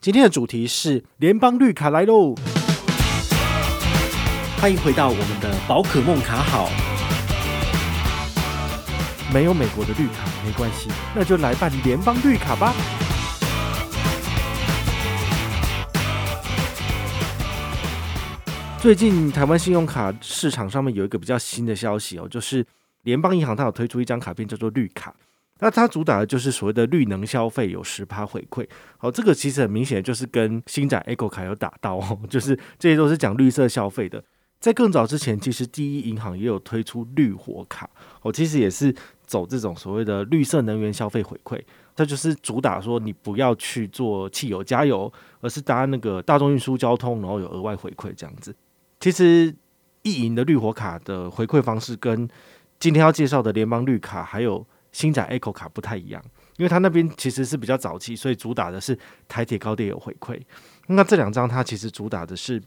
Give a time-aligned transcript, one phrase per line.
[0.00, 2.32] 今天的主题是联邦绿卡来喽！
[4.60, 6.70] 欢迎回到我们的宝可梦卡好。
[9.34, 12.72] 没有美国的绿卡没关系，那就来办联邦绿卡吧。
[18.80, 22.64] 最近台湾信用卡市场上面有一个比较新的消息哦，就是
[23.02, 25.12] 联邦银行它有推出一张卡片叫做绿卡。
[25.60, 28.66] 那它主打的就是所谓的绿能消费有十趴回馈，
[28.96, 34.22] 好，这个其实很明显就是跟星展 Echo 卡有打到哦， 就是这些都是讲绿色消费的。
[34.60, 37.90] 在更早之前，其实第一银行也有推出绿活卡，
[38.22, 38.94] 哦，其实也是
[39.26, 41.60] 走这种所谓的绿色能源消费回馈，
[41.94, 48.54] 它就是主打说你不要去做汽油加油，而是搭那个大众运输交通，然后有额外回馈这样子。
[49.00, 49.54] 其实
[50.02, 52.28] 一银的绿火卡的回馈方式跟
[52.80, 54.64] 今天要介绍的联邦绿卡还有。
[54.92, 56.22] 星展 Echo 卡不太一样，
[56.56, 58.98] 因为它那边其实是比较早期，所以主打的是
[59.28, 60.40] 台铁高铁有回馈。
[60.88, 62.60] 那这两张它其实主打的是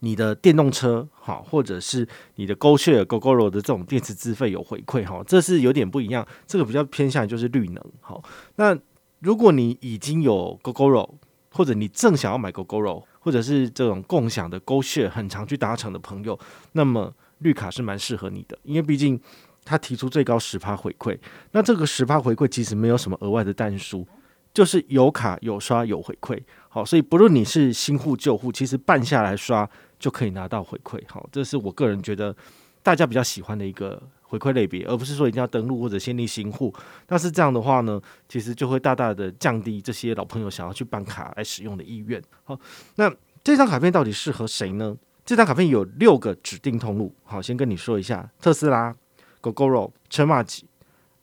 [0.00, 6.26] 你的电动车，好，或者是你的 GoShare、Gogoro 的这种电池资费有回馈，哈，这是有点不一样。
[6.46, 8.22] 这个比较偏向就是绿能，好。
[8.56, 8.76] 那
[9.20, 11.14] 如果你已经有 Gogoro，
[11.50, 16.38] 或者你正想要买 Gogoro，或者是这种共享的 GoShare 很常去搭乘的朋友，
[16.72, 19.20] 那么绿卡是蛮适合你的，因为毕竟。
[19.66, 21.18] 他提出最高十趴回馈，
[21.50, 24.06] 那这个十趴回馈其实没有什么额外的但书，
[24.54, 32.34] 就是有卡有刷有回馈，好，所以不论你是新户旧户，其实办下来刷就可以拿到回馈，好，这是我个人觉得
[32.82, 36.72] 大家比较喜欢的一个回馈类别，而不是说一定要登录或者先立新户，
[37.04, 42.22] 但是这样的话呢，其实就会大大的降低这些老朋友想要去办卡来使用的意愿。
[42.44, 42.58] 好，
[42.94, 44.96] 那这张卡片到底适合谁呢？
[45.24, 48.94] 这张卡片有六个指定通路，好，先跟你说一下，特斯拉。
[49.52, 50.66] Gogoro、车马吉、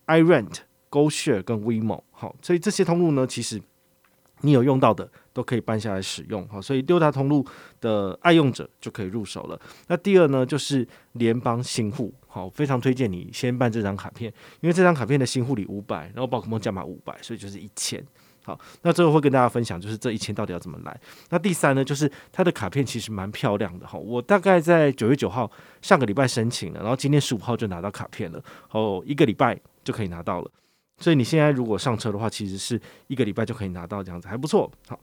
[0.08, 0.58] iRent、
[0.90, 3.62] GoShare 跟 WeMo，好，所以这些通路呢，其实
[4.42, 7.46] 你有用到的都可以办下来使用，好，所以六大通路
[7.80, 9.60] 的爱用者就可以入手了。
[9.88, 14.32] 那第二呢，就是联邦新户，好，非常推荐你先办这张卡片，
[14.62, 18.06] 因为这张卡片的新户礼五百，然后宝可梦加码五百，所以就是一千。
[18.46, 21.00] 好，那最后会跟大家分享，就是这一千到底要怎么来。
[21.30, 23.98] 那第三呢，就是它的卡片其实蛮漂亮的哈。
[23.98, 25.50] 我大概在九月九号
[25.82, 30.52] 上个礼拜申请了，然后今天十五号就拿到卡片了，哦，一个礼拜就可以拿到了。
[30.98, 34.70] 所以你现在如果上车的话，其实是一个礼拜就可以拿到，这样子还不错。
[34.88, 35.00] 好，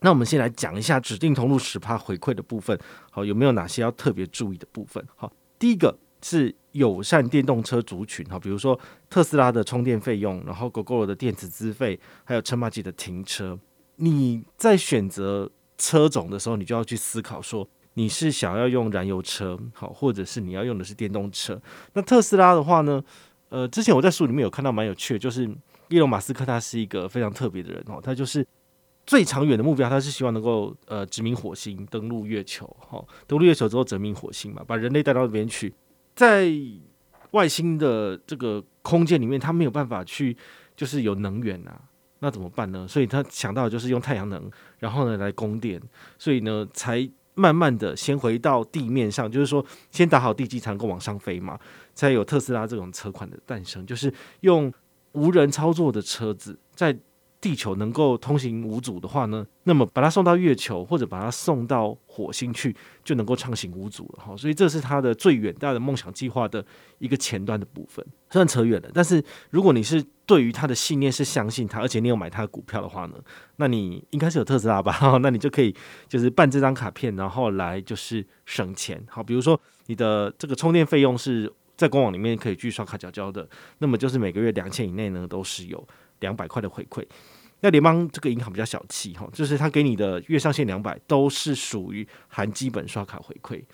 [0.00, 2.78] 那我们先来讲一下指定通路十趴回馈的部分，
[3.10, 5.04] 好，有没有哪些要特别注意的部分？
[5.14, 5.96] 好，第一个。
[6.24, 8.80] 是友善电动车族群哈，比如说
[9.10, 13.58] 特斯拉的充电费用，然后 Gogoro 的电池资费，还有车马机的停车。
[13.96, 21.60] 你在选择车种的时候，你就要去思考说，你是想要用燃油车好，或者是你要用的是电动车。
[21.92, 23.04] 那特斯拉的话呢，
[23.50, 25.46] 呃，之前我在书里面有看到蛮有趣的，就是
[25.90, 28.44] 伊隆马斯克他是一个非常特别的人哦，他就是
[29.04, 35.70] 最长远的目标，他是希望能够呃殖民火星，登陆月球哈，登陆月球之后殖民火星嘛，把人类带到那边去。
[36.14, 36.52] 在
[37.32, 40.36] 外星的这个空间里面，他没有办法去，
[40.76, 41.80] 就是有能源啊，
[42.20, 42.86] 那怎么办呢？
[42.86, 45.80] 所以他想到就是用太阳能，然后呢来供电，
[46.18, 51.58] 所以呢才慢慢的先回到地面上，就是说先打好地基才能够往上飞嘛，
[51.94, 54.72] 才有特斯拉这种车款的诞生，就是用
[55.12, 56.96] 无人操作的车子在。
[57.44, 62.74] 地球能够通行无阻的话呢，那么把它送到月球或者把它送到火星去，
[63.04, 64.34] 就能够畅行无阻了哈。
[64.34, 66.64] 所以这是他的最远大的梦想计划的
[67.00, 68.02] 一个前端的部分。
[68.30, 73.16] 虽然扯远了，但是如果你是对于他的信念是相信他，而且你有买他的股票的话呢，
[73.56, 74.98] 那你应该是有特斯拉吧？
[75.20, 75.76] 那你就可以
[76.08, 79.04] 就是办这张卡片，然后来就是省钱。
[79.06, 83.46] 好，比如说你的这个充电费用是在官网里面可以去刷卡缴交的，
[83.80, 85.86] 那么就是每个月两千以内呢都是有
[86.20, 87.04] 两百块的回馈。
[87.64, 93.64] 那联邦这个银行比较小气哈，就是他给你的月上限两百都是属于含基本刷卡回馈。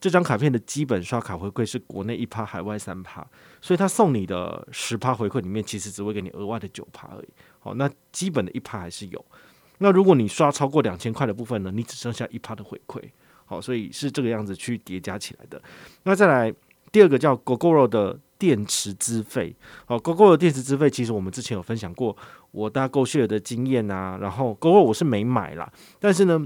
[0.00, 3.20] 这张卡片的基本刷卡回馈是国内一趴，海外三趴，
[3.60, 7.28] 所以他送你的十趴回馈里面，其实只会给你额外的九趴而已。
[7.58, 9.22] 好，那基本的一趴还是有。
[9.76, 12.98] 那如果你刷超过两千块的部分呢，你只剩下一趴的回馈。
[13.44, 15.60] 好，所以是这个样子去叠加起来的。
[16.04, 16.50] 那再来
[16.90, 18.18] 第二个叫 Gogoro 的。
[18.38, 19.54] 电池资费，
[19.86, 22.16] 好，GoGo 的电池资费，其实我们之前有分享过
[22.52, 24.18] 我搭 GoShare 的经验啊。
[24.20, 26.40] 然后 GoGo 我是没买啦，但是呢，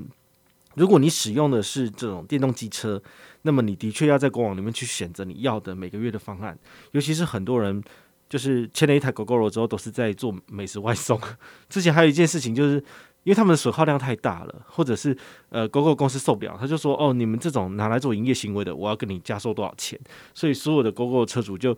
[0.74, 3.02] 如果你使用的是这种电动机车，
[3.42, 6.58] 那么你的确要在官网里面去选择你要的每个月的方案。
[6.92, 7.82] 尤其是很多人
[8.28, 11.20] 就是签了一台 GoGo 之后，都是在做美食外送。
[11.68, 12.82] 之前还有一件事情就是。
[13.24, 15.16] 因为他们的损耗量太大了，或者是
[15.50, 19.98] 呃，Gogoro 公司受不了，他就说：“哦，你们这种拿来做营业行为的，我要跟你加收多少钱。”
[20.34, 21.76] 所以所有的 Gogoro 车主就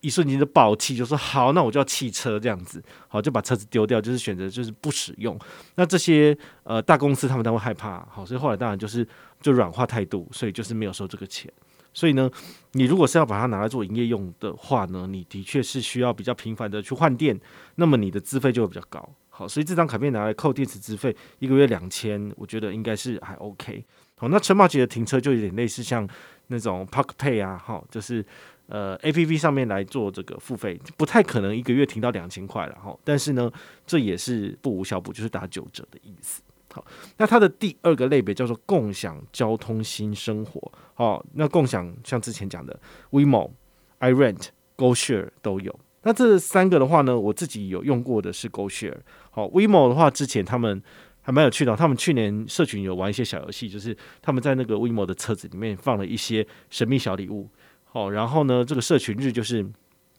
[0.00, 5.38] 一瞬间就爆气，就说好，那我就要弃车这样子，好，就把车子丢掉，就是选择就是不使用。
[5.74, 9.06] 那这些呃大公司他们都会害怕，好，所以后来当然就是
[9.42, 11.52] 就软化态度，所以就是没有收这个钱。
[11.92, 12.30] 所以呢，
[12.72, 17.38] 你如果是要把它拿来做营业用的话呢，你的确是需要比较频繁的去换电，
[17.74, 19.06] 那么你的资费就会比较高。
[19.40, 23.82] 好，所以这张卡片拿来扣电池资费，一个月两千，我觉得应该是还 OK。
[24.16, 26.06] 好，那陈宝杰的停车就有点类似像
[26.48, 28.22] 那种 Park Pay 啊，好，就是。
[28.66, 32.96] 呃，A P P 上面来做这个付费，不太可能一个月停到两千块了哈。
[33.02, 33.50] 但是呢，
[33.84, 36.40] 这也是不无小补，就是打九折的意思。
[36.72, 40.70] 好，那它的第二个类别叫做共享交通新生活。
[40.94, 42.78] 好，那共享像之前讲的
[43.10, 43.50] WeMo、
[43.98, 45.76] iRent、GoShare 都有。
[46.02, 48.96] 那这三个的话呢，我自己有用过的是 GoShare。
[49.30, 50.82] 好，WeMo 的话，之前他们
[51.20, 57.48] 还蛮有趣的，他们去年社群有玩一些小游戏，就是他们在那个 WeMo 的车子里面放了一些神秘小礼物。
[57.84, 59.66] 好，然后呢，这个社群日就是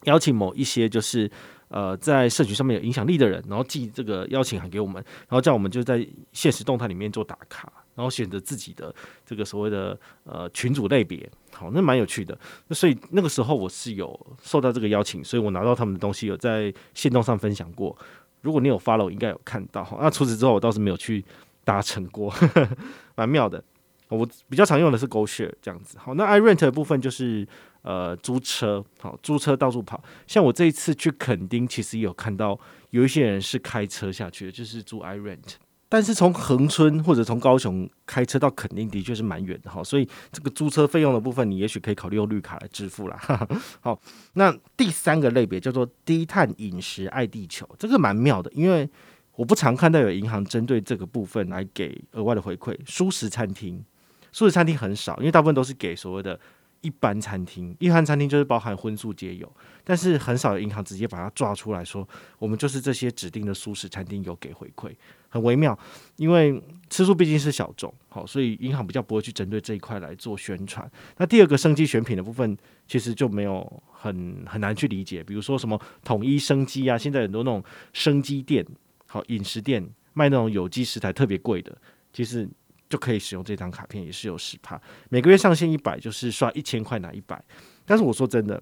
[0.04, 1.30] 邀请某一些就是
[1.69, 8.93] 呃在社群上面有影响力的人，然后寄这个邀请函给我们，然后叫我们就在现实动态里面做打卡，然后选择自己的
[9.25, 11.29] 这个所谓的呃群组类别。
[11.53, 12.38] 好，那蛮有趣的。
[12.67, 17.95] 那所以那个时候我是有受到这个邀请，所以我拿到他们的东西，有在线动上分享过。
[18.41, 19.88] 如果你有 follow，应该有看到。
[20.01, 21.23] 那除此之后，我倒是没有去
[21.63, 22.69] 达成过，呵 呵
[23.15, 23.63] 蛮妙的。
[24.07, 27.47] 我比较常用的是 GoShare 这样子，好，那 iRent 的部分就是
[27.81, 30.03] 呃租车，好，租车到处跑。
[30.27, 32.59] 像我这一次去垦丁，其实有看到
[32.89, 35.53] 有一些人是开车下去的，就是租 iRent。
[35.91, 43.19] 但是从恒春或者从高雄开车到垦丁的确是蛮远的哈，所以这个租车费用的部分，你也许可以考虑用绿卡来支付啦。
[43.81, 43.99] 好，
[44.35, 48.89] 那第三个类别叫做低碳饮食爱地球，这个蛮妙的，因为
[49.35, 53.83] 我不常看到有银行针对这个部分来给额外的回馈，舒食餐厅。
[54.31, 56.39] 素食餐厅很少，因为大部分都是给所谓的
[56.79, 57.75] 一般餐厅。
[57.79, 59.51] 一般餐厅就是包含荤素皆有，
[59.83, 62.07] 但是很少有银行直接把它抓出来说，
[62.39, 64.95] 我们就是这些指定的素食餐厅有给回馈，
[65.31, 65.75] 很微妙。
[66.18, 66.62] 因为
[66.92, 70.88] 吃素毕竟是小众，好，所以银行比较不会去针对这一块来做宣传。
[71.18, 72.56] 那第二个生机选品的部分，
[72.86, 75.24] 其实就没有很很难去理解。
[75.24, 77.63] 比如说什么统一生机啊，现在很多那种
[77.94, 78.63] 生机店，
[79.07, 79.83] 好饮食店
[80.13, 81.75] 卖那种有机食材特别贵的，
[82.13, 82.48] 其实。
[82.92, 87.42] 就可以使用这张卡片，也是有十帕，每个月上限一百，就是刷一千块拿一百。
[87.86, 88.62] 但是我说真的，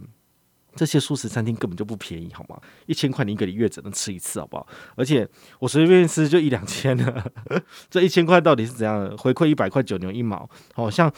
[0.75, 2.59] 这些素食餐厅根本就不便宜，好吗？
[2.85, 4.67] 一千块你一个月只能吃一次，好不好？
[4.95, 5.27] 而且
[5.59, 7.31] 我随便吃就一两千了，
[7.89, 9.17] 这一千块到底是怎样的？
[9.17, 10.49] 回馈一百块九牛一毛。
[10.73, 11.11] 好像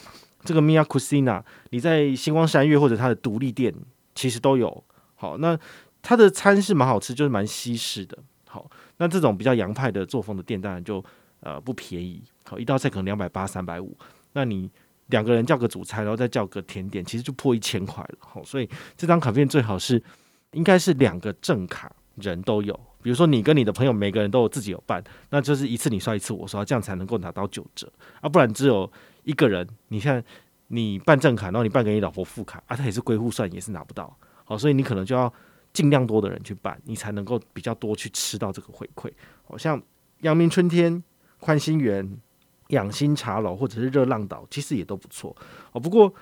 [0.44, 3.74] 这个 Mia Cucina，你在星光三月或者它的独立店
[4.14, 4.84] 其实都有。
[5.14, 5.58] 好，那
[6.00, 8.18] 它的餐是蛮好吃，就是蛮西式的。
[8.48, 11.04] 好，那这种比较洋派的作风的店，当然就。
[11.44, 13.98] 呃，不便宜，好，一道菜可能两百八、三百五，
[14.34, 14.70] 那你
[15.08, 20.02] 两个人叫个主菜，然后再叫个甜点，其实就破一千块了，好，所以这张卡片最好是
[20.52, 28.90] 应该是两个正卡人都有，比如说你跟你的朋友每个人都有自己有办，那就是一次你刷一次我刷，这样才能够拿到九折啊，不然只有
[29.24, 30.22] 一个人，你像
[30.68, 35.32] 你办正卡，然后你办给你老婆副卡啊，他也是归户算，也是拿不到，好，所以你可能就要
[35.72, 39.10] 尽量多的人去办，你才能够比较多去吃到这个回馈，
[39.44, 39.82] 好像
[40.20, 41.02] 阳明春天。
[41.44, 42.08] 宽心园、
[42.72, 45.34] 养心茶楼或者是热浪岛，其实也都不错
[45.72, 45.80] 哦。
[45.80, 46.12] 不过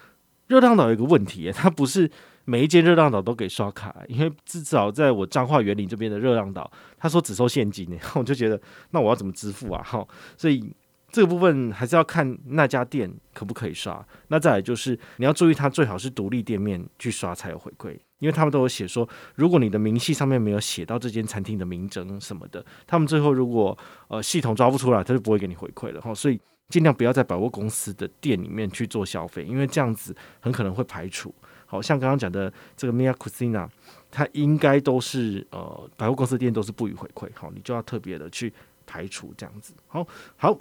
[0.47, 2.08] 热浪岛有一个问题， 它不是
[2.44, 8.61] 每一间热浪岛都给刷卡，因为至少在我彰化园林这边的热浪岛，他说只收现金然后， 我就觉得
[8.91, 9.82] 那我要怎么支付啊？
[9.82, 10.06] 哈，
[10.37, 10.73] 所以。
[11.12, 14.01] 这个部分还是要看那家店可不可以刷。
[14.29, 23.77] 那再来就是你要注意，它最好是独立店面去刷才有回馈，因为他们都有写说，如果你的明细上面没有写到这间餐厅的名称什么的，他们最后如果
[24.08, 26.15] 呃系统抓不出来，他就不会给你回馈了哈。
[26.15, 31.34] 所以尽量不要在百货公司的店里面去做消费，因为这样子很可能会排除。
[31.67, 33.69] 好像刚刚讲的这个 Mia Cucina，
[34.10, 38.53] 它应该都是呃百货公司店都是不予回馈，好，你就要特别的去
[38.86, 39.72] 排除这样子。
[39.86, 40.58] 好，好。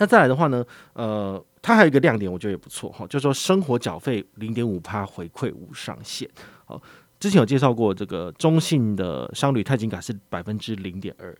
[0.00, 6.30] 那再来的话呢，呃，它还有一个亮点，我觉得也不错哈，就是说生活缴费零点五趴回馈无上限。
[6.68, 6.82] 好，
[7.18, 11.34] 之前有介绍过这个中信的商旅钛金卡是百分之零点二，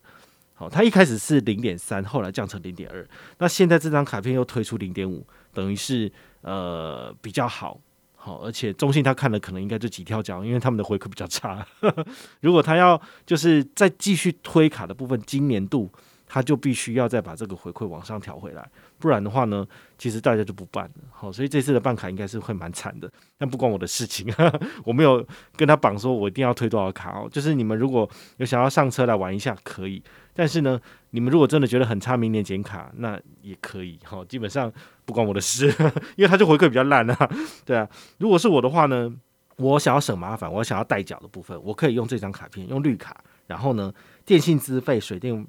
[0.55, 3.07] 好，它一开始是零点三，后来降成零点二，
[3.37, 7.79] 那现在这张卡片又推出零点五，等于是呃比较好，
[8.17, 11.67] 好，而且中信他看了可能应该就几跳脚，因为他们的回馈比较差。
[12.41, 15.93] 如果他要就是再继续推卡的部分，今年度。
[16.29, 19.67] 他就必须要再把这个回馈往上调回来，不然的话呢，
[19.97, 21.05] 其实大家就不办了。
[21.11, 24.33] 好，所以这次的办卡应该是会蛮惨的，但不关我的事情，
[24.85, 27.29] 我没有跟他绑说我一定要推多少卡哦。
[27.33, 30.03] 就是你们如果有想要上车来玩一下，可以。
[30.35, 30.81] 但是呢，
[31.11, 33.99] 你们如果真的觉得很差，明年减卡那也可以。
[34.05, 34.73] 好，基本上
[35.05, 35.67] 不关我的事，
[36.15, 37.31] 因为他就回馈比较烂啊。
[37.65, 39.13] 对啊，如果是我的话呢，
[39.57, 43.17] 我想要省麻烦，我想要代缴的部分，我可以用这张卡片，用绿卡，
[43.49, 43.93] 然后呢，
[44.25, 45.45] 电信资费、水电、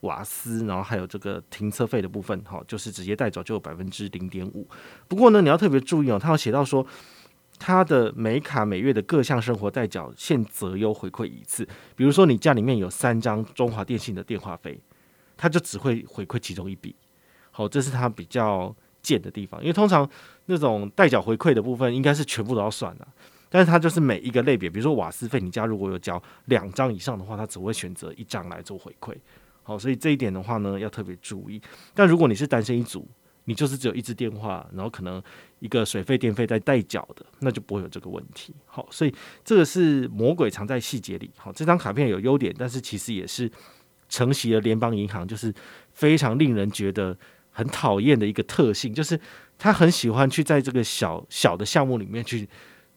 [0.00, 4.66] 瓦斯，然后还有这个停车费的部分，哈，就是直接带走就有百分之零点五。
[5.08, 6.86] 不过呢，你要特别注意哦，他有写到说，
[7.58, 11.66] 他的每卡每月的各项生活代缴现择优回馈一次。
[11.94, 14.80] 比如说你家里面有三张中华电信的电话费，
[15.36, 16.94] 他就只会回馈其中一笔。
[17.50, 20.08] 好，这是他比较贱的地方，因为通常
[20.46, 23.06] 那种代缴回馈的部分应该是全部都要算的。
[23.52, 29.12] 但是它就是每一个类别，比如说瓦斯费，你家如果有缴两张以上的话，它只会选择一张来做回馈。
[29.70, 31.62] 好，所以这一点的话呢，要特别注意。
[31.94, 33.08] 但如果你是单身一族，
[33.44, 35.22] 你就是只有一支电话，然后可能
[35.60, 38.52] 一个水费、电费在代缴的，那就不会有这个问题。
[38.66, 41.30] 好，所以这个是魔鬼藏在细节里。
[41.36, 43.48] 好，这张卡片有优点，但是其实也是
[44.08, 45.54] 承袭了联邦银行就是
[45.92, 47.16] 非常令人觉得
[47.52, 49.20] 很讨厌的一个特性，就是
[49.56, 52.48] 他很喜欢去在这个小小的项目里面去。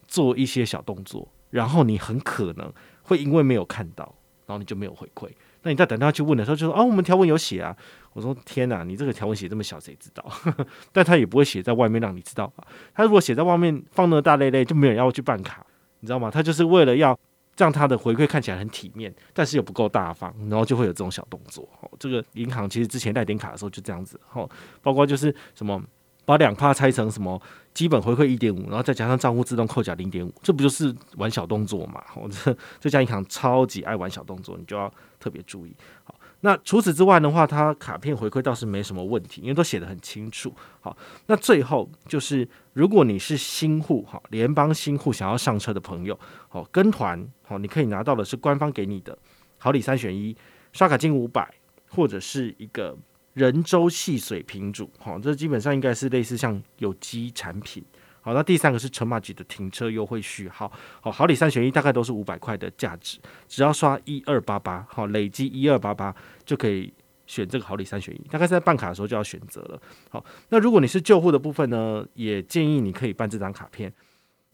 [0.06, 4.04] 做一些小动作，然后你很可能会因为没有看到，
[4.46, 5.28] 然后你就没有回馈。
[5.64, 7.76] 那你再等他去问的时候，就说：“哦，我们条文有写啊。”
[8.14, 10.24] 我说：“天哪，你这个条文写这么小，谁知道？”
[10.92, 12.64] 但他也不会写在外面让你知道吧？
[12.94, 15.66] 他如果写在外面放那么大类类，就没有人要去办卡，
[16.00, 16.30] 你知道吗？
[16.30, 17.18] 他就是为了要
[17.56, 21.68] 让他的回馈看起来很体面，但是又不够大方，然后就会有这种小动作。
[21.98, 24.20] 这个银行其实之前带点卡的时候就这样子。
[24.32, 24.48] 哦，
[24.82, 25.82] 包括就是什么。
[26.24, 27.40] 把两趴拆成什么
[27.72, 32.02] 基本回馈一点五，然后再加上账户自动扣缴零点五，这不就是玩小动作嘛？
[32.14, 35.76] 我这这家银行超级爱玩小动作，你就要特别注意。
[36.04, 40.54] 好，那除此之外的话，它卡片回馈倒是没什么问题，因为都写得很清楚。
[40.80, 49.18] 好，那最后就是如果你是新户，哈，联邦新户想要上车的朋友，好，跟团，好，你可以拿到的是官方给你的
[49.58, 50.36] 好礼三选一，
[50.72, 51.52] 刷卡金五百，
[51.88, 52.96] 或者是一个。
[53.34, 57.84] 人州细水品种，好，这基本上应该是类似像有机产品。
[58.20, 60.72] 好，那第三个是陈马吉的停车优惠序号，
[61.02, 66.14] 好，好礼三选一，大概都是五百块的价值，只要刷一二八八，好，累积一二八八
[66.46, 66.90] 就可以
[67.26, 69.82] 选这个好礼三选一，大概在办卡的时候就要选择了。
[70.08, 73.92] 好，那如果你是旧户的部分呢，也建议你可以办这张卡片。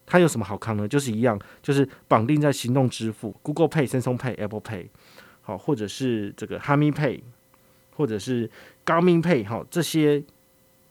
[0.05, 0.85] 它有什么好康呢？
[0.85, 4.87] 就是一样，就是绑定在行动支付，Google Pay、Samsung Pay、Apple Pay，
[5.39, 7.21] 好，或者是这个 Hami Pay。
[7.95, 8.49] 或者是
[8.85, 10.23] Garmin Pay 哈，这些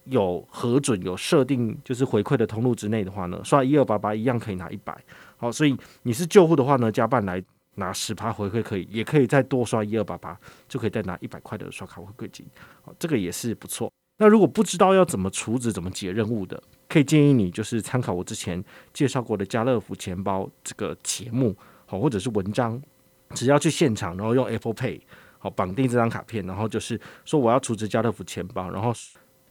[0.04, 4.96] 有核准、有设定就是回馈的通路之内的话呢，刷一二八八一样可以拿一百。
[5.36, 7.42] 好，所以你是旧户的话呢，加办来
[7.76, 10.38] 拿十趴回馈可以，也可以再多刷一二八八，
[10.68, 12.44] 就可以再拿一百块的刷卡回馈金。
[12.82, 13.90] 好，这个也是不错。
[14.18, 22.82] 那如果不知道要怎么处置、怎么解任务的，可以建议你就是参考我之前介绍过的家乐福钱包这个节目，好，或者是文章，
[23.30, 25.00] 只要去现场，然后用 Apple Pay。
[25.42, 28.92] 好，绑定这张卡片，然后就是说我要储值家乐福钱包，然后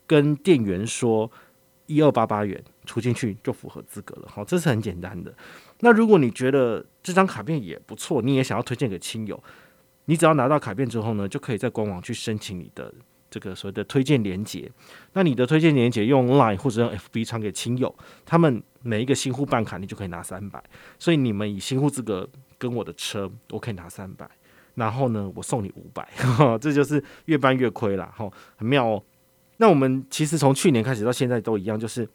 [0.06, 1.30] 跟店员说
[1.88, 4.28] 一二八八元储进去就符合资格了。
[4.32, 5.34] 好，这是很简单的。
[5.80, 9.44] 那如果你觉得这张卡片也不错，你也想要推荐给亲友，
[10.06, 12.94] 你只要拿到卡片之后呢，就可以在官网去申请你的
[13.32, 14.72] 这个所谓的推荐连接。
[15.14, 20.64] 那你的推荐连接用 Line 或者用 FB 传给亲友，他们每一个新户办卡，你就可以拿三百。
[21.00, 22.30] 所以你们以新户资格
[22.60, 24.30] 跟我的车，我可以拿三百。
[24.80, 26.08] 然后呢，我送你五百，
[26.62, 29.04] 这就是越办越亏了，哈，很妙哦。
[29.58, 32.08] 那我们其实从去年开始到现在都一样，就是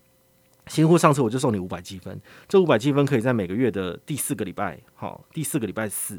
[0.69, 2.19] 新户上车我就送你五百积分，
[2.49, 6.19] 这五百积分可以在每个月的第四个礼拜，好，第四个礼拜四，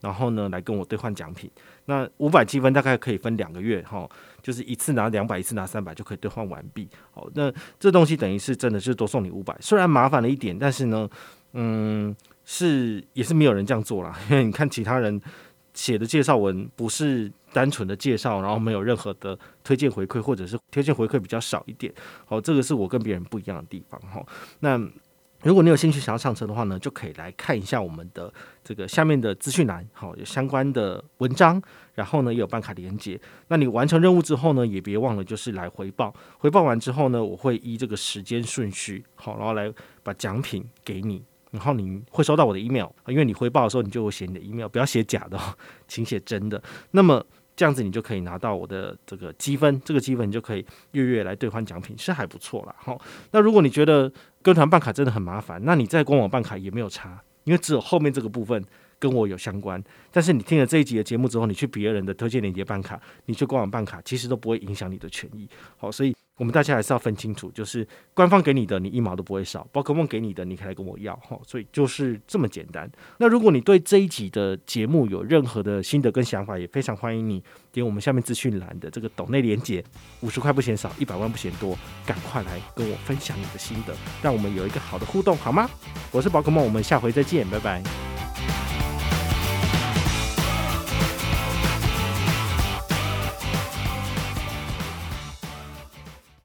[0.00, 1.48] 然后呢来跟我兑换奖品。
[1.84, 4.10] 那五百积分大概可以分两个月，哈，
[4.42, 6.88] 就是一次拿两百，一次拿三百就可以兑换完毕。
[7.12, 11.08] 好，那这东西等于是真的是多送你五百，虽然麻烦了一点，但是呢，
[11.52, 12.12] 嗯，
[12.44, 15.22] 是也是没有人这样做啦，因为你看其他人。
[15.74, 21.92] 写的介绍文不是单纯的介绍，然后没有任何的推荐回馈，或者是推荐回馈比较少一点。
[22.24, 24.24] 好，这个是我跟别人不一样的地方哈。
[24.60, 24.80] 那
[25.42, 31.60] 如果你有兴趣想要上车的话呢，就可以来看一下我们的这个下面的资讯栏，好，有相关的文章，
[31.94, 33.20] 然后呢也有办卡连接。
[33.48, 36.14] 那你完成任务之后呢，也别忘了就是来回报。
[36.38, 39.70] 回报完之后呢，我会依这个时间顺序，好，然后来
[40.02, 41.22] 把奖品给你。
[41.54, 45.38] 然后你会收到我的 email，因为你回报的时候，你就写你的 email，不要写假的，
[45.86, 46.60] 请写真的。
[46.90, 52.74] 那么这样子你就可以拿到我的这个积分，这个积分你就可以月月来兑换奖品，是还不错啦。
[52.76, 58.60] 好，那如果你觉得跟团办卡真的很麻烦，那你在官网办卡也没有差，因为只有后面这个部分
[59.04, 59.82] 跟我有相关。
[60.10, 65.46] 但是你听了这一集的节目之后，你去别人的推荐链接办卡，你去官网办卡，其实都不会影响你的权益。
[65.76, 66.14] 好，所以。
[66.36, 71.40] 我们大家还是要分清楚，就是官方给你的，你一毛都不会少；宝可梦给你的，你可以来跟我要好。
[71.46, 72.90] 所以就是这么简单。
[73.18, 79.84] 那如果你对这一集的节目有任何的心得跟想法，也非常欢迎你点我们下面资讯栏的这个抖内连接，
[80.22, 85.70] 五十块不嫌少，一百万不嫌多，赶快来跟我分享你的心得，让我们有一个好的互动，好吗？
[86.10, 88.13] 我是宝可梦，我们下回再见，拜拜。